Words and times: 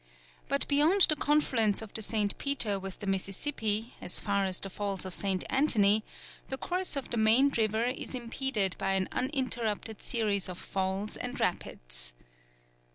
But 0.49 0.67
beyond 0.67 1.01
the 1.01 1.15
confluence 1.15 1.79
of 1.79 1.93
the 1.93 2.01
St. 2.01 2.35
Peter 2.39 2.79
with 2.79 2.97
the 3.01 3.05
Mississippi 3.05 3.93
as 4.01 4.19
far 4.19 4.45
as 4.45 4.59
the 4.59 4.71
Falls 4.71 5.05
of 5.05 5.13
St. 5.13 5.43
Anthony, 5.47 6.03
the 6.49 6.57
course 6.57 6.95
of 6.95 7.11
the 7.11 7.17
main 7.17 7.49
river 7.51 7.83
is 7.85 8.15
impeded 8.15 8.75
by 8.79 8.93
an 8.93 9.07
uninterrupted 9.11 10.01
series 10.01 10.49
of 10.49 10.57
falls 10.57 11.17
and 11.17 11.39
rapids. 11.39 12.13